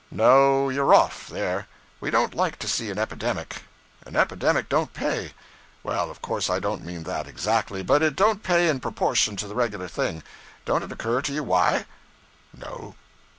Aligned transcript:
'No, 0.09 0.67
you're 0.69 0.95
off, 0.95 1.27
there. 1.27 1.67
We 1.99 2.09
don't 2.09 2.33
like 2.33 2.57
to 2.57 2.67
see 2.67 2.89
an 2.89 2.97
epidemic. 2.97 3.61
An 4.03 4.15
epidemic 4.15 4.67
don't 4.67 4.91
pay. 4.93 5.33
Well, 5.83 6.09
of 6.09 6.23
course 6.23 6.49
I 6.49 6.57
don't 6.57 6.83
mean 6.83 7.03
that, 7.03 7.27
exactly; 7.27 7.83
but 7.83 8.01
it 8.01 8.15
don't 8.15 8.41
pay 8.41 8.67
in 8.67 8.79
proportion 8.79 9.35
to 9.35 9.47
the 9.47 9.53
regular 9.53 9.87
thing. 9.87 10.23
Don't 10.65 10.81
it 10.83 10.91
occur 10.91 11.21
to 11.21 11.31
you, 11.31 11.43
why?' 11.43 11.85
No. 12.51 12.95